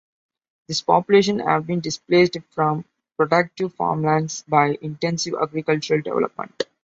[0.65, 2.85] These populations have been displaced from
[3.17, 6.63] productive farmlands by intensive agricultural development.